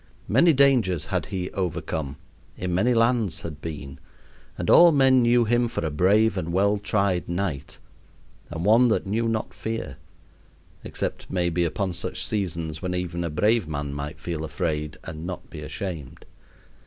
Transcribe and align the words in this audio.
Many 0.27 0.51
dangers 0.51 1.05
had 1.05 1.27
he 1.27 1.51
overcome, 1.51 2.17
in 2.57 2.73
many 2.73 2.95
lands 2.95 3.41
had 3.41 3.61
been; 3.61 3.99
and 4.57 4.67
all 4.67 4.91
men 4.91 5.21
knew 5.21 5.45
him 5.45 5.67
for 5.67 5.85
a 5.85 5.91
brave 5.91 6.39
and 6.39 6.51
well 6.51 6.79
tried 6.79 7.29
knight, 7.29 7.77
and 8.49 8.65
one 8.65 8.87
that 8.87 9.05
knew 9.05 9.27
not 9.27 9.53
fear; 9.53 9.97
except, 10.83 11.29
maybe, 11.29 11.63
upon 11.65 11.93
such 11.93 12.25
seasons 12.25 12.81
when 12.81 12.95
even 12.95 13.23
a 13.23 13.29
brave 13.29 13.67
man 13.67 13.93
might 13.93 14.19
feel 14.19 14.43
afraid 14.43 14.97
and 15.03 15.19
yet 15.19 15.25
not 15.27 15.49
be 15.51 15.61
ashamed. 15.61 16.25